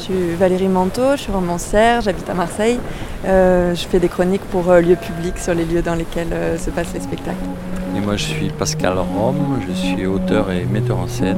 Je 0.00 0.04
suis 0.04 0.34
Valérie 0.34 0.68
Manteau, 0.68 1.12
je 1.12 1.22
suis 1.22 1.32
romancière, 1.32 2.00
j'habite 2.00 2.28
à 2.30 2.32
Marseille. 2.32 2.80
Euh, 3.26 3.74
je 3.74 3.86
fais 3.86 3.98
des 3.98 4.08
chroniques 4.08 4.44
pour 4.50 4.70
euh, 4.70 4.80
lieux 4.80 4.96
publics 4.96 5.36
sur 5.36 5.52
les 5.52 5.66
lieux 5.66 5.82
dans 5.82 5.94
lesquels 5.94 6.32
euh, 6.32 6.56
se 6.56 6.70
passent 6.70 6.94
les 6.94 7.00
spectacles. 7.00 7.36
Et 7.94 8.00
moi 8.00 8.16
je 8.16 8.24
suis 8.24 8.48
Pascal 8.48 8.96
Rome, 8.96 9.60
je 9.68 9.74
suis 9.74 10.06
auteur 10.06 10.50
et 10.52 10.64
metteur 10.64 10.96
en 11.00 11.06
scène. 11.06 11.36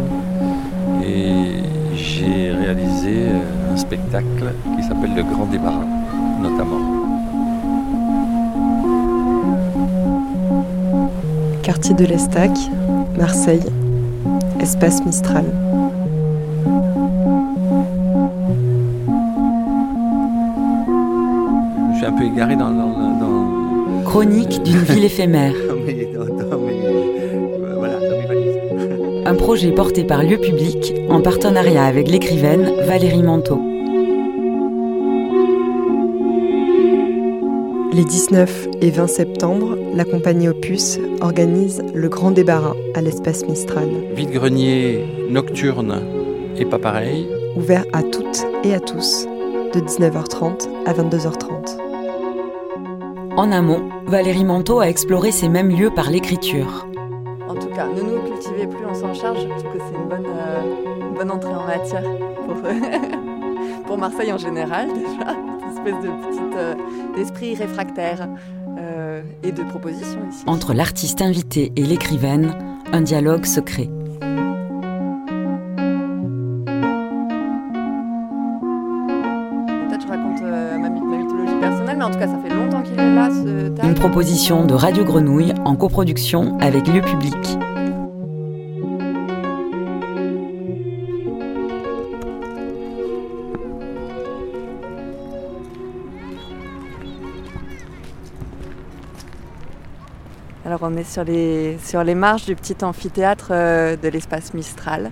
Et 1.04 1.54
j'ai 1.96 2.52
réalisé 2.52 3.30
un 3.72 3.76
spectacle 3.76 4.52
qui 4.76 4.84
s'appelle 4.84 5.12
Le 5.16 5.24
Grand 5.24 5.46
Débarras, 5.46 5.84
notamment. 6.40 6.78
Quartier 11.64 11.94
de 11.94 12.04
l'Estac, 12.04 12.52
Marseille, 13.18 13.64
Espace 14.60 15.04
Mistral. 15.04 15.46
Peu 22.22 22.34
égaré 22.34 22.56
dans... 22.56 22.70
dans, 22.70 23.18
dans... 23.18 24.02
Chronique 24.04 24.62
d'une 24.62 24.78
ville 24.88 25.04
éphémère. 25.04 25.54
mais, 25.84 26.08
euh, 26.14 26.24
voilà, 27.76 27.98
mes. 28.28 29.26
Un 29.26 29.34
projet 29.34 29.72
porté 29.72 30.04
par 30.04 30.22
Lieu 30.22 30.38
Public 30.38 30.94
en 31.08 31.20
partenariat 31.20 31.84
avec 31.84 32.08
l'écrivaine 32.08 32.70
Valérie 32.86 33.22
Manteau. 33.22 33.60
Les 37.94 38.04
19 38.04 38.68
et 38.80 38.90
20 38.90 39.06
septembre, 39.06 39.76
la 39.94 40.04
compagnie 40.04 40.48
Opus 40.48 40.98
organise 41.20 41.82
le 41.94 42.08
Grand 42.08 42.30
Débarras 42.30 42.74
à 42.94 43.02
l'Espace 43.02 43.46
Mistral, 43.46 43.88
Vide-grenier 44.16 45.04
nocturne 45.28 46.00
et 46.56 46.64
pas 46.64 46.78
pareil. 46.78 47.28
ouvert 47.54 47.84
à 47.92 48.02
toutes 48.02 48.46
et 48.64 48.72
à 48.74 48.80
tous, 48.80 49.26
de 49.74 49.80
19h30 49.80 50.68
à 50.86 50.94
22h30. 50.94 51.91
En 53.34 53.50
amont, 53.50 53.88
Valérie 54.04 54.44
Manteau 54.44 54.80
a 54.80 54.88
exploré 54.88 55.32
ces 55.32 55.48
mêmes 55.48 55.70
lieux 55.70 55.90
par 55.90 56.10
l'écriture. 56.10 56.86
En 57.48 57.54
tout 57.54 57.68
cas, 57.68 57.86
ne 57.86 58.02
nous 58.02 58.20
cultivez 58.20 58.66
plus, 58.66 58.84
on 58.84 58.92
s'en 58.92 59.14
charge. 59.14 59.38
Je 59.40 59.48
trouve 59.48 59.72
que 59.72 59.78
c'est 59.78 59.96
une 59.96 60.08
bonne, 60.08 60.26
euh, 60.26 61.08
une 61.08 61.14
bonne 61.14 61.30
entrée 61.30 61.54
en 61.54 61.66
matière 61.66 62.04
pour, 62.44 62.56
pour 63.86 63.96
Marseille 63.96 64.30
en 64.34 64.38
général 64.38 64.88
déjà. 64.92 65.32
Une 65.32 65.72
espèce 65.72 66.02
de 66.02 66.10
petite 66.28 66.56
euh, 66.56 66.74
d'esprit 67.16 67.54
réfractaire 67.54 68.28
euh, 68.78 69.22
et 69.42 69.52
de 69.52 69.62
propositions 69.62 70.20
ici. 70.28 70.44
Entre 70.46 70.74
l'artiste 70.74 71.22
invité 71.22 71.72
et 71.74 71.82
l'écrivaine, 71.84 72.54
un 72.92 73.00
dialogue 73.00 73.46
secret. 73.46 73.88
Peut-être 73.88 74.01
mais 82.02 82.08
en 82.08 82.10
tout 82.10 82.18
cas, 82.18 82.26
ça 82.26 82.38
fait 82.42 82.52
longtemps 82.52 82.82
qu'il 82.82 82.98
est 82.98 83.14
là, 83.14 83.28
ce 83.30 83.68
tag. 83.68 83.84
Une 83.84 83.94
proposition 83.94 84.64
de 84.64 84.74
Radio 84.74 85.04
Grenouille 85.04 85.54
en 85.64 85.76
coproduction 85.76 86.58
avec 86.58 86.88
Lieu 86.88 87.00
Public. 87.00 87.36
Alors 100.64 100.80
on 100.82 100.96
est 100.96 101.04
sur 101.04 101.22
les, 101.22 101.78
sur 101.84 102.02
les 102.02 102.14
marches 102.14 102.46
du 102.46 102.56
petit 102.56 102.76
amphithéâtre 102.82 103.48
euh, 103.50 103.96
de 103.96 104.08
l'espace 104.08 104.54
Mistral 104.54 105.10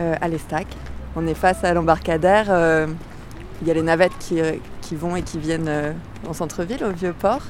euh, 0.00 0.14
à 0.20 0.26
l'Estac. 0.26 0.66
On 1.14 1.26
est 1.26 1.34
face 1.34 1.62
à 1.62 1.74
l'embarcadère. 1.74 2.46
euh, 2.48 2.86
il 3.60 3.68
y 3.68 3.70
a 3.70 3.74
les 3.74 3.82
navettes 3.82 4.16
qui, 4.18 4.40
qui 4.92 4.98
vont 4.98 5.16
et 5.16 5.22
qui 5.22 5.38
viennent 5.38 5.68
euh, 5.68 5.92
en 6.28 6.34
centre-ville, 6.34 6.84
au 6.84 6.90
vieux 6.90 7.14
port. 7.14 7.40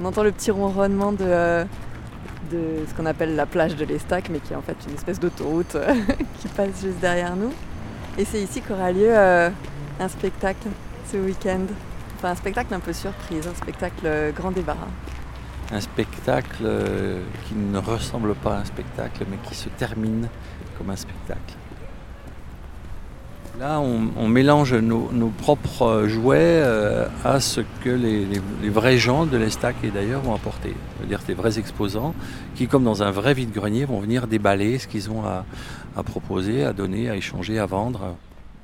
On 0.00 0.06
entend 0.06 0.22
le 0.22 0.32
petit 0.32 0.50
ronronnement 0.50 1.12
de, 1.12 1.18
euh, 1.20 1.64
de 2.50 2.86
ce 2.88 2.94
qu'on 2.94 3.04
appelle 3.04 3.36
la 3.36 3.44
plage 3.44 3.76
de 3.76 3.84
l'Estac, 3.84 4.30
mais 4.30 4.38
qui 4.38 4.54
est 4.54 4.56
en 4.56 4.62
fait 4.62 4.76
une 4.88 4.94
espèce 4.94 5.20
d'autoroute 5.20 5.74
euh, 5.74 5.94
qui 6.40 6.48
passe 6.48 6.80
juste 6.80 7.00
derrière 7.00 7.36
nous. 7.36 7.52
Et 8.16 8.24
c'est 8.24 8.40
ici 8.40 8.62
qu'aura 8.62 8.92
lieu 8.92 9.10
euh, 9.10 9.50
un 10.00 10.08
spectacle 10.08 10.68
ce 11.12 11.18
week-end. 11.18 11.66
Enfin 12.16 12.30
un 12.30 12.34
spectacle 12.34 12.72
un 12.72 12.80
peu 12.80 12.94
surprise, 12.94 13.46
un 13.46 13.54
spectacle 13.54 14.32
grand 14.34 14.50
débarras. 14.50 14.88
Un 15.70 15.80
spectacle 15.80 16.66
qui 17.46 17.54
ne 17.54 17.78
ressemble 17.78 18.34
pas 18.36 18.56
à 18.56 18.60
un 18.60 18.64
spectacle, 18.64 19.26
mais 19.30 19.36
qui 19.46 19.54
se 19.54 19.68
termine 19.68 20.28
comme 20.78 20.88
un 20.88 20.96
spectacle. 20.96 21.56
Là, 23.58 23.78
on, 23.80 24.26
mélange 24.26 24.74
nos, 24.74 25.32
propres 25.38 26.06
jouets 26.08 26.60
euh, 26.64 27.06
à 27.24 27.38
ce 27.38 27.60
que 27.84 27.90
les 27.90 28.68
vrais 28.68 28.98
gens 28.98 29.26
de 29.26 29.36
l'Estac 29.36 29.76
et 29.84 29.90
d'ailleurs 29.90 30.22
vont 30.22 30.34
apporter. 30.34 30.74
C'est-à-dire 30.96 31.20
des 31.24 31.34
vrais 31.34 31.58
exposants 31.58 32.14
qui, 32.56 32.66
comme 32.66 32.82
dans 32.82 33.04
un 33.04 33.12
vrai 33.12 33.32
vide-grenier, 33.32 33.84
vont 33.84 34.00
venir 34.00 34.26
déballer 34.26 34.78
ce 34.78 34.88
qu'ils 34.88 35.08
ont 35.08 35.24
à, 35.24 35.44
à 35.96 36.02
proposer, 36.02 36.64
à 36.64 36.72
donner, 36.72 37.08
à 37.08 37.16
échanger, 37.16 37.58
à 37.60 37.66
vendre. 37.66 38.16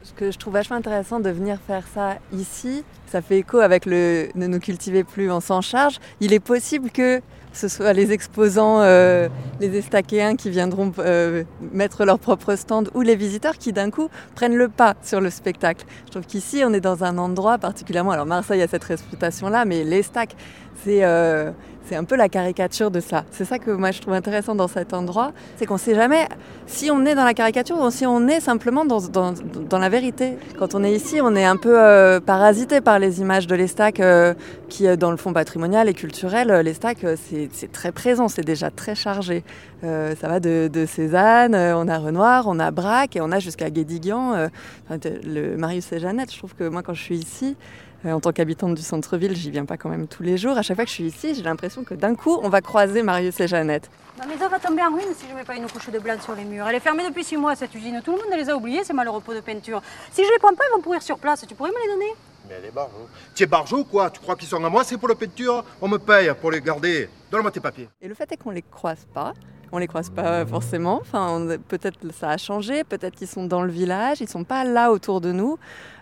Ce 0.03 0.13
que 0.13 0.31
je 0.31 0.39
trouve 0.39 0.55
vachement 0.55 0.77
intéressant 0.77 1.21
de 1.21 1.31
venir 1.31 1.59
faire 1.65 1.85
ça 1.95 2.17
ici, 2.33 2.85
ça 3.07 3.23
fait 3.23 3.39
écho 3.39 3.59
avec 3.59 3.87
le 3.87 4.29
ne 4.35 4.47
nous 4.47 4.59
cultivez 4.59 5.05
plus, 5.05 5.31
on 5.31 5.41
s'en 5.41 5.61
charge. 5.61 5.99
Il 6.21 6.33
est 6.33 6.41
possible 6.41 6.91
que 6.91 7.21
ce 7.53 7.69
soit 7.69 7.93
les 7.93 8.13
exposants, 8.13 8.81
euh, 8.81 9.29
les 9.61 9.77
estaquéens 9.77 10.37
qui 10.37 10.51
viendront 10.51 10.93
euh, 10.99 11.45
mettre 11.73 12.05
leur 12.05 12.19
propre 12.19 12.55
stand 12.57 12.91
ou 12.95 13.01
les 13.01 13.17
visiteurs 13.17 13.59
qui 13.59 13.73
d'un 13.73 13.91
coup 13.91 14.09
prennent 14.35 14.57
le 14.57 14.69
pas 14.69 14.95
sur 15.03 15.21
le 15.21 15.31
spectacle. 15.31 15.85
Je 16.07 16.11
trouve 16.11 16.27
qu'ici 16.27 16.63
on 16.65 16.73
est 16.73 16.81
dans 16.81 17.05
un 17.05 17.19
endroit 17.19 17.59
particulièrement, 17.59 18.13
alors 18.13 18.27
Marseille 18.27 18.63
a 18.63 18.69
cette 18.69 18.85
réputation-là, 18.85 19.65
mais 19.65 19.85
l'Estac, 19.85 20.37
c'est 20.85 21.05
euh, 21.05 21.53
un 21.97 22.05
peu 22.05 22.17
la 22.17 22.29
caricature 22.29 22.91
de 22.91 23.01
ça. 23.01 23.25
C'est 23.31 23.45
ça 23.45 23.59
que 23.59 23.71
moi 23.71 23.91
je 23.91 24.01
trouve 24.01 24.15
intéressant 24.15 24.55
dans 24.55 24.69
cet 24.69 24.93
endroit, 24.93 25.33
c'est 25.57 25.67
qu'on 25.67 25.75
ne 25.75 25.79
sait 25.79 25.95
jamais 25.95 26.27
si 26.67 26.91
on 26.91 27.05
est 27.05 27.15
dans 27.15 27.25
la 27.25 27.35
caricature 27.35 27.79
ou 27.79 27.91
si 27.91 28.07
on 28.07 28.29
est 28.29 28.41
simplement 28.41 28.85
dans, 28.85 29.79
la 29.79 29.89
vérité. 29.89 30.37
Quand 30.59 30.75
on 30.75 30.85
est 30.85 30.93
ici, 30.93 31.21
on 31.23 31.35
est 31.35 31.45
un 31.45 31.57
peu 31.57 31.81
euh, 31.81 32.21
parasité 32.21 32.81
par 32.81 32.99
les 32.99 33.21
images 33.21 33.47
de 33.47 33.55
l'Estac 33.55 34.01
euh, 34.01 34.35
qui, 34.69 34.87
euh, 34.87 34.97
dans 34.97 35.11
le 35.11 35.17
fond 35.17 35.33
patrimonial 35.33 35.89
et 35.89 35.95
culturel, 35.95 36.49
l'Estac, 36.65 37.05
c'est 37.17 37.73
très 37.73 37.93
présent, 37.93 38.29
c'est 38.29 38.45
déjà 38.45 38.71
très 38.71 38.95
chargé. 38.95 39.43
Ça 39.83 40.29
va 40.29 40.41
de, 40.41 40.85
Cézanne, 40.87 41.55
on 41.55 41.89
a 41.89 41.99
Renoir, 41.99 42.45
on 42.47 42.59
a 42.59 42.71
Braque 42.71 43.17
et 43.17 43.23
on 43.23 43.33
a 43.33 43.39
jusqu'à 43.39 43.71
Guédiguian, 43.71 44.49
le 44.91 45.57
Marius 45.57 45.91
et 45.93 45.99
Jeannette. 45.99 46.31
Je 46.31 46.39
trouve 46.39 46.55
que 46.55 46.69
moi, 46.69 46.83
quand 46.83 46.93
je 46.93 47.03
suis 47.03 47.17
ici, 47.17 47.57
euh, 48.05 48.13
en 48.13 48.21
tant 48.21 48.33
qu'habitante 48.33 48.75
du 48.75 48.83
centre-ville, 48.83 49.37
j'y 49.37 49.51
viens 49.51 49.65
pas 49.65 49.77
quand 49.77 49.89
même 49.89 50.07
tous 50.07 50.23
les 50.23 50.37
jours. 50.37 50.57
À 50.57 50.63
chaque 50.63 50.77
fois 50.77 50.85
que 50.85 50.91
je 50.91 50.95
suis 50.95 51.05
ici, 51.05 51.35
j'ai 51.35 51.43
l'impression 51.43 51.85
que 51.85 51.95
d'un 51.95 52.15
coup, 52.15 52.39
on 52.43 52.49
va 52.49 52.61
croiser 52.61 53.03
Marius 53.03 53.39
et 53.41 53.49
Jeannette. 53.49 53.91
Ma 54.19 54.27
maison 54.27 54.49
va 54.49 54.59
tomber 54.59 54.83
en 54.83 54.93
ruine 54.93 55.15
si 55.17 55.27
je 55.29 55.35
mets 55.35 55.45
pas 55.45 55.57
une 55.57 55.67
couche 55.67 55.89
de 55.91 55.99
blanc 55.99 56.21
sur 56.21 56.35
les 56.35 56.45
murs. 56.45 56.67
Elle 56.69 56.77
est 56.77 56.81
fermée 56.81 57.07
depuis 57.09 57.25
six 57.25 57.37
mois, 57.37 57.55
cette 57.57 57.75
usine. 57.75 58.01
Tout 58.05 58.13
le 58.13 58.19
monde 58.19 58.39
les 58.39 58.51
a 58.51 58.57
oubliés, 58.57 58.85
ces 58.85 58.93
malheureux 58.93 59.21
pots 59.21 59.35
de 59.35 59.41
peinture. 59.41 59.83
Si 60.13 60.23
je 60.25 60.31
les 60.31 60.39
prends 60.39 60.55
pas, 60.55 60.65
ils 60.71 60.77
vont 60.77 60.83
pourrir 60.83 61.03
sur 61.03 61.19
place. 61.19 61.45
Tu 61.47 61.55
pourrais 61.55 61.71
me 61.71 61.83
les 61.83 61.93
donner? 61.93 62.15
Mais 62.49 62.57
elle 62.59 62.67
est 62.67 62.75
barjot. 62.75 63.09
Tu 63.35 63.43
es 63.45 63.47
barjot 63.47 63.79
ou 63.79 63.85
quoi? 63.85 64.11
Tu 64.11 64.21
crois 64.21 64.37
qu'ils 64.37 64.49
sont 64.49 64.63
à 64.65 64.69
moi 64.69 64.83
C'est 64.85 64.99
pour 64.99 65.09
la 65.09 65.15
peinture? 65.15 65.65
On 65.81 65.89
me 65.89 65.99
paye 65.99 66.33
pour 66.41 66.51
les 66.51 66.61
garder. 66.61 67.09
Donne-moi 67.31 67.51
tes 67.51 67.61
papiers. 67.61 67.89
Et 68.01 68.09
le 68.09 68.15
fait 68.15 68.31
est 68.33 68.37
qu'on 68.37 68.51
les 68.51 68.63
croise 68.63 69.07
pas. 69.15 69.33
On 69.73 69.79
les 69.79 69.87
croise 69.87 70.11
pas 70.11 70.45
forcément. 70.47 70.99
Enfin, 71.01 71.47
peut-être 71.69 71.99
ça 72.13 72.31
a 72.31 72.37
changé. 72.37 72.83
Peut-être 72.85 73.15
qu'ils 73.15 73.29
sont 73.29 73.45
dans 73.45 73.63
le 73.63 73.71
village. 73.71 74.21
Ils 74.21 74.29
sont 74.29 74.45
pas 74.45 74.65
là 74.65 74.91
autour 74.91 75.21
de 75.21 75.33
nous. 75.33 75.59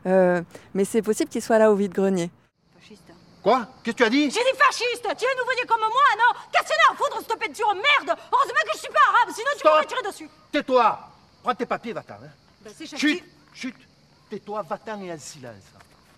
Euh, 0.06 0.42
mais 0.74 0.84
c'est 0.84 1.02
possible 1.02 1.28
qu'ils 1.30 1.42
soient 1.42 1.58
là 1.58 1.70
au 1.70 1.74
vide-grenier. 1.74 2.30
Quoi? 3.42 3.66
Qu'est-ce 3.84 3.96
que 3.96 3.98
tu 3.98 4.04
as 4.04 4.10
dit? 4.10 4.22
J'ai 4.24 4.40
dit 4.40 4.58
fasciste 4.58 5.02
Tu 5.16 5.24
es 5.24 5.36
nous 5.38 5.44
voyez 5.44 5.62
comme 5.66 5.80
moi, 5.80 5.88
non? 6.18 6.40
Cassez-la 6.52 6.92
à 6.92 6.96
foutre 6.96 7.18
cette 7.20 7.38
peinture, 7.38 7.72
merde 7.74 8.18
Heureusement 8.32 8.60
que 8.64 8.72
je 8.74 8.78
suis 8.78 8.88
pas 8.88 8.98
arabe, 9.08 9.34
sinon 9.34 9.50
tu 9.56 9.62
pourrais 9.62 9.84
tirer 9.86 10.02
dessus. 10.02 10.28
Tais-toi 10.50 10.98
Prends 11.42 11.54
tes 11.54 11.66
papiers, 11.66 11.92
va-t'en. 11.92 12.14
Hein. 12.14 12.30
Ben, 12.64 12.72
Chut 12.98 13.22
Chut 13.54 13.74
Tais-toi, 14.28 14.62
va-t'en 14.62 15.00
et 15.02 15.12
en 15.12 15.18
silence. 15.18 15.54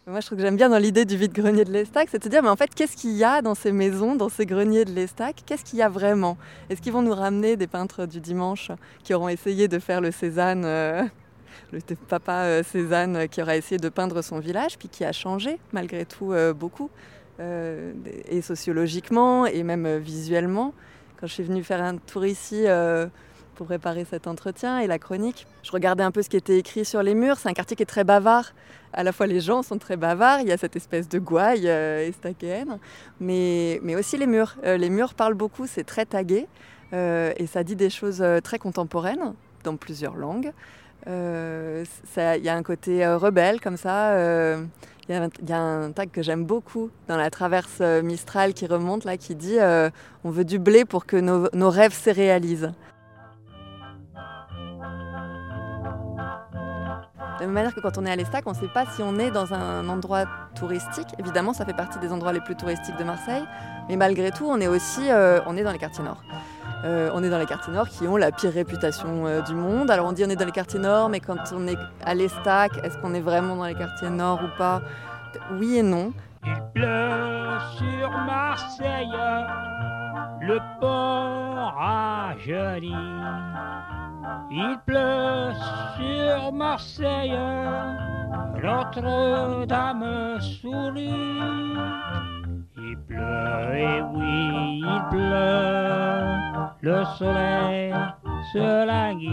Moi, 0.06 0.20
je 0.20 0.26
trouve 0.26 0.38
que 0.38 0.44
j'aime 0.44 0.56
bien 0.56 0.70
dans 0.70 0.78
l'idée 0.78 1.04
du 1.04 1.18
vide-grenier 1.18 1.66
de 1.66 1.72
l'Estac, 1.72 2.08
c'est 2.10 2.18
de 2.18 2.24
se 2.24 2.30
dire, 2.30 2.42
mais 2.42 2.48
en 2.48 2.56
fait, 2.56 2.74
qu'est-ce 2.74 2.96
qu'il 2.96 3.12
y 3.12 3.22
a 3.22 3.42
dans 3.42 3.54
ces 3.54 3.70
maisons, 3.70 4.16
dans 4.16 4.30
ces 4.30 4.46
greniers 4.46 4.86
de 4.86 4.92
l'Estac? 4.92 5.42
Qu'est-ce 5.44 5.62
qu'il 5.62 5.78
y 5.78 5.82
a 5.82 5.90
vraiment? 5.90 6.38
Est-ce 6.70 6.80
qu'ils 6.80 6.94
vont 6.94 7.02
nous 7.02 7.14
ramener 7.14 7.56
des 7.56 7.66
peintres 7.66 8.06
du 8.06 8.18
dimanche 8.18 8.72
qui 9.04 9.12
auront 9.12 9.28
essayé 9.28 9.68
de 9.68 9.78
faire 9.78 10.00
le 10.00 10.10
Cézanne, 10.10 10.64
euh, 10.64 11.02
le 11.70 11.80
papa 12.08 12.44
euh, 12.44 12.62
Cézanne 12.62 13.16
euh, 13.16 13.26
qui 13.26 13.42
aura 13.42 13.56
essayé 13.56 13.76
de 13.76 13.90
peindre 13.90 14.22
son 14.22 14.38
village, 14.38 14.78
puis 14.78 14.88
qui 14.88 15.04
a 15.04 15.12
changé 15.12 15.58
malgré 15.72 16.06
tout 16.06 16.32
beaucoup, 16.58 16.90
et 17.38 18.42
sociologiquement, 18.42 19.46
et 19.46 19.62
même 19.62 19.98
visuellement? 19.98 20.72
Quand 21.18 21.26
je 21.26 21.34
suis 21.34 21.42
venue 21.42 21.62
faire 21.62 21.82
un 21.82 21.98
tour 21.98 22.24
ici 22.24 22.64
pour 23.60 23.66
préparer 23.66 24.06
cet 24.06 24.26
entretien 24.26 24.78
et 24.78 24.86
la 24.86 24.98
chronique, 24.98 25.46
je 25.62 25.70
regardais 25.70 26.02
un 26.02 26.10
peu 26.10 26.22
ce 26.22 26.30
qui 26.30 26.38
était 26.38 26.58
écrit 26.58 26.86
sur 26.86 27.02
les 27.02 27.14
murs. 27.14 27.36
C'est 27.36 27.50
un 27.50 27.52
quartier 27.52 27.76
qui 27.76 27.82
est 27.82 27.92
très 27.94 28.04
bavard 28.04 28.54
à 28.94 29.02
la 29.02 29.12
fois 29.12 29.26
les 29.26 29.40
gens 29.40 29.62
sont 29.62 29.76
très 29.76 29.98
bavards, 29.98 30.40
il 30.40 30.48
y 30.48 30.52
a 30.52 30.56
cette 30.56 30.76
espèce 30.76 31.10
de 31.10 31.18
gouaille 31.18 31.68
euh, 31.68 32.08
estachéenne, 32.08 32.78
mais, 33.20 33.78
mais 33.82 33.96
aussi 33.96 34.16
les 34.16 34.26
murs. 34.26 34.56
Euh, 34.64 34.78
les 34.78 34.88
murs 34.88 35.12
parlent 35.12 35.34
beaucoup, 35.34 35.66
c'est 35.66 35.84
très 35.84 36.06
tagué, 36.06 36.46
euh, 36.94 37.34
et 37.36 37.46
ça 37.46 37.62
dit 37.62 37.76
des 37.76 37.90
choses 37.90 38.22
euh, 38.22 38.40
très 38.40 38.58
contemporaines, 38.58 39.34
dans 39.62 39.76
plusieurs 39.76 40.16
langues. 40.16 40.52
Il 41.06 41.84
y 42.16 42.48
a 42.48 42.54
un 42.54 42.62
côté 42.62 43.06
rebelle 43.06 43.60
comme 43.60 43.76
ça. 43.76 44.14
Il 45.08 45.14
y, 45.48 45.52
a 45.52 45.58
un 45.58 45.92
tag 45.92 46.10
que 46.10 46.22
j'aime 46.22 46.44
beaucoup 46.44 46.90
dans 47.08 47.16
la 47.16 47.30
traverse 47.30 47.80
Mistral 47.80 48.52
qui 48.52 48.66
remonte 48.66 49.04
là, 49.04 49.16
qui 49.16 49.34
dit 49.34 49.56
On 50.24 50.30
veut 50.30 50.44
du 50.44 50.58
blé 50.58 50.84
pour 50.84 51.06
que 51.06 51.16
nos, 51.16 51.48
nos 51.54 51.70
rêves 51.70 51.94
se 51.94 52.10
réalisent. 52.10 52.72
La 57.40 57.46
même 57.46 57.54
manière 57.54 57.74
que 57.74 57.80
quand 57.80 57.96
on 57.96 58.04
est 58.04 58.10
à 58.10 58.16
l'Estac, 58.16 58.44
on 58.46 58.50
ne 58.50 58.54
sait 58.54 58.68
pas 58.68 58.84
si 58.84 59.02
on 59.02 59.18
est 59.18 59.30
dans 59.30 59.54
un 59.54 59.88
endroit 59.88 60.26
touristique. 60.54 61.08
Évidemment, 61.18 61.54
ça 61.54 61.64
fait 61.64 61.72
partie 61.72 61.98
des 61.98 62.12
endroits 62.12 62.34
les 62.34 62.40
plus 62.40 62.54
touristiques 62.54 62.98
de 62.98 63.04
Marseille. 63.04 63.42
Mais 63.88 63.96
malgré 63.96 64.30
tout, 64.30 64.46
on 64.46 64.60
est 64.60 64.68
aussi 64.68 65.10
euh, 65.10 65.40
on 65.46 65.56
est 65.56 65.62
dans 65.62 65.72
les 65.72 65.78
quartiers 65.78 66.04
nord. 66.04 66.22
Euh, 66.84 67.10
on 67.14 67.24
est 67.24 67.30
dans 67.30 67.38
les 67.38 67.46
quartiers 67.46 67.72
nord 67.72 67.88
qui 67.88 68.06
ont 68.06 68.18
la 68.18 68.30
pire 68.30 68.52
réputation 68.52 69.26
euh, 69.26 69.40
du 69.40 69.54
monde. 69.54 69.90
Alors 69.90 70.06
on 70.06 70.12
dit 70.12 70.22
on 70.24 70.28
est 70.28 70.36
dans 70.36 70.44
les 70.44 70.52
quartiers 70.52 70.80
nord, 70.80 71.08
mais 71.08 71.20
quand 71.20 71.38
on 71.54 71.66
est 71.66 71.78
à 72.04 72.14
l'Estac, 72.14 72.72
est-ce 72.84 72.98
qu'on 72.98 73.14
est 73.14 73.20
vraiment 73.20 73.56
dans 73.56 73.64
les 73.64 73.74
quartiers 73.74 74.10
nord 74.10 74.40
ou 74.44 74.58
pas? 74.58 74.82
Oui 75.58 75.78
et 75.78 75.82
non. 75.82 76.12
Il 76.44 76.60
pleut 76.74 77.58
sur 77.78 78.10
Marseille, 78.10 79.16
le 80.42 80.58
port. 80.78 81.20
Il 84.50 84.78
pleut 84.86 85.52
sur 85.96 86.52
Marseille, 86.52 87.38
Notre-Dame 88.62 90.40
sourit. 90.40 91.38
Il 92.76 92.96
pleut, 93.06 93.76
et 93.76 94.02
oui, 94.02 94.82
il 94.82 95.02
pleut, 95.10 96.24
le 96.80 97.04
soleil 97.18 97.94
se 98.52 98.86
languit. 98.86 99.28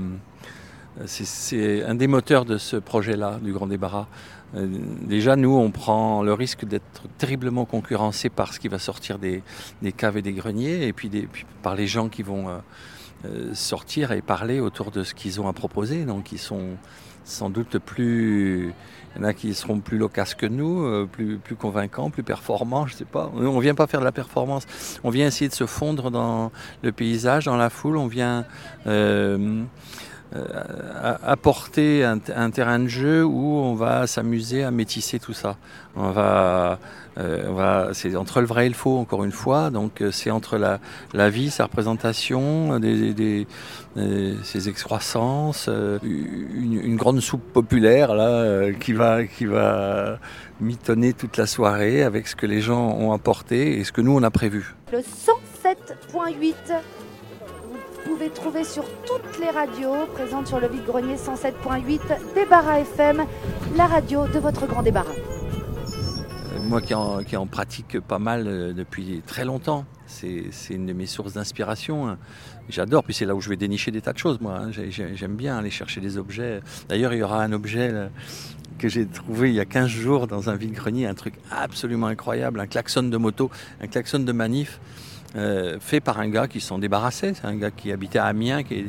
c'est 1.06 1.84
un 1.84 1.96
des 1.96 2.08
moteurs 2.08 2.46
de 2.46 2.58
ce 2.58 2.78
projet-là, 2.78 3.40
du 3.42 3.52
Grand 3.52 3.68
Débarras. 3.68 4.08
Euh, 4.56 4.66
déjà, 5.02 5.36
nous, 5.36 5.54
on 5.54 5.72
prend 5.72 6.24
le 6.24 6.34
risque 6.34 6.64
d'être 6.64 7.04
terriblement 7.18 7.66
concurrencé 7.66 8.30
par 8.30 8.54
ce 8.54 8.62
qui 8.62 8.70
va 8.70 8.80
sortir 8.80 9.20
des, 9.20 9.44
caves 9.98 10.16
et 10.16 10.22
des 10.22 10.32
greniers, 10.32 10.88
et 10.88 10.94
puis, 10.94 11.12
par 11.62 11.76
les 11.76 11.88
gens 11.88 12.08
qui 12.08 12.24
vont 12.24 12.62
sortir 13.54 14.12
et 14.12 14.22
parler 14.22 14.60
autour 14.60 14.92
de 14.92 15.04
ce 15.04 15.14
qu'ils 15.14 15.42
ont 15.42 15.50
à 15.50 15.54
proposer. 15.54 16.06
Donc, 16.06 16.32
ils 16.32 16.40
sont 16.40 16.78
sans 17.26 17.50
doute 17.50 17.80
plus 17.80 18.74
il 19.16 19.22
y 19.22 19.26
en 19.26 19.28
a 19.28 19.34
qui 19.34 19.54
seront 19.54 19.80
plus 19.80 19.98
loquaces 19.98 20.36
que 20.36 20.46
nous, 20.46 20.84
euh, 20.84 21.08
plus, 21.10 21.38
plus 21.38 21.56
convaincants, 21.56 22.10
plus 22.10 22.24
performants, 22.24 22.86
je 22.86 22.96
sais 22.96 23.06
pas. 23.06 23.32
On 23.34 23.60
vient 23.60 23.76
pas 23.76 23.88
faire 23.88 24.02
de 24.02 24.06
la 24.06 24.12
performance, 24.12 24.66
on 25.06 25.10
vient 25.10 25.28
essayer 25.28 25.48
de 25.48 25.54
se 25.54 25.66
fondre 25.66 26.12
dans 26.12 26.52
le 26.84 26.92
paysage, 26.92 27.46
dans 27.46 27.56
la 27.56 27.70
foule, 27.70 27.96
on 27.96 28.08
vient 28.08 28.46
euh, 28.88 29.64
apporter 31.24 32.04
un, 32.04 32.50
terrain 32.50 32.80
de 32.80 32.88
jeu 32.88 33.24
où 33.24 33.58
on 33.58 33.76
va 33.76 34.08
s'amuser 34.08 34.64
à 34.64 34.72
métisser 34.72 35.20
tout 35.20 35.34
ça. 35.34 35.56
On 35.96 36.12
va, 36.12 36.80
euh, 37.18 37.94
c'est 37.94 38.16
entre 38.18 38.42
le 38.42 38.46
vrai 38.46 38.66
et 38.66 38.70
le 38.70 38.76
faux 38.76 38.98
encore 38.98 39.24
une 39.24 39.32
fois. 39.32 39.70
Donc 39.70 40.04
c'est 40.12 40.32
entre 40.32 40.58
la, 40.58 41.30
vie, 41.30 41.50
sa 41.50 41.66
représentation, 41.66 42.80
des, 42.80 43.48
ses 44.44 44.70
excroissances, 44.70 45.70
une, 46.04 46.82
une, 46.84 46.96
grande 46.98 47.22
soupe 47.22 47.54
populaire 47.54 48.14
là 48.14 48.72
qui 48.74 48.94
va 48.94 49.26
qui 49.26 49.46
va 49.46 50.20
mitonner 50.60 51.14
toute 51.14 51.38
la 51.38 51.48
soirée 51.48 52.04
avec 52.04 52.28
ce 52.28 52.36
que 52.36 52.46
les 52.46 52.62
gens 52.62 52.90
ont 52.92 53.12
apporté 53.12 53.80
et 53.80 53.84
ce 53.84 53.92
que 53.92 54.02
nous 54.02 54.16
on 54.16 54.24
a 54.24 54.32
prévu. 54.32 54.76
Le 54.92 55.00
107.8 55.00 56.54
pouvez 58.16 58.30
trouver 58.30 58.64
sur 58.64 58.86
toutes 59.06 59.40
les 59.42 59.50
radios 59.50 60.08
présentes 60.14 60.48
sur 60.48 60.62
le 60.62 60.70
vide-grenier 60.70 61.16
107.8 61.16 62.00
Débarras 62.34 62.80
FM, 62.80 63.26
la 63.76 63.88
radio 63.88 64.26
de 64.28 64.40
votre 64.40 64.66
grand 64.68 64.84
débarras. 64.84 65.12
Euh, 65.12 66.62
moi 66.64 66.80
qui 66.80 66.94
en, 66.94 67.24
qui 67.24 67.36
en 67.36 67.46
pratique 67.46 68.00
pas 68.00 68.18
mal 68.18 68.48
euh, 68.48 68.72
depuis 68.72 69.22
très 69.28 69.44
longtemps, 69.44 69.84
c'est 70.08 70.50
une 70.70 70.86
de 70.86 70.94
mes 70.94 71.08
sources 71.08 71.34
d'inspiration. 71.34 72.08
Hein. 72.08 72.18
J'adore, 72.70 73.04
puis 73.04 73.14
c'est 73.14 73.26
là 73.26 73.36
où 73.36 73.42
je 73.42 73.50
vais 73.50 73.58
dénicher 73.58 73.92
des 73.92 74.00
tas 74.00 74.14
de 74.14 74.18
choses, 74.18 74.40
moi. 74.40 74.62
Hein. 74.62 74.72
J'aime 74.72 75.36
bien 75.36 75.58
aller 75.58 75.70
chercher 75.70 76.00
des 76.00 76.18
objets. 76.18 76.62
D'ailleurs, 76.88 77.12
il 77.12 77.20
y 77.20 77.24
aura 77.24 77.44
un 77.44 77.52
objet 77.52 77.92
que 78.80 78.88
j'ai 78.88 79.06
trouvé 79.08 79.50
il 79.50 79.56
y 79.56 79.60
a 79.60 79.66
15 79.66 79.88
jours 79.90 80.28
dans 80.28 80.50
un 80.50 80.56
vide-grenier, 80.56 81.06
un 81.06 81.16
truc 81.16 81.34
absolument 81.52 82.08
incroyable, 82.08 82.62
un 82.62 82.68
klaxon 82.68 83.04
de 83.04 83.18
moto, 83.18 83.52
un 83.82 83.88
klaxon 83.88 84.20
de 84.20 84.32
manif. 84.32 84.80
Euh, 85.36 85.78
fait 85.82 86.00
par 86.00 86.20
un 86.20 86.30
gars 86.30 86.48
qui 86.48 86.62
s'en 86.62 86.80
débarrassait. 86.80 87.34
C'est 87.34 87.46
un 87.46 87.56
gars 87.56 87.72
qui 87.72 87.92
habitait 87.92 88.20
à 88.20 88.26
Amiens, 88.26 88.64
qui, 88.64 88.86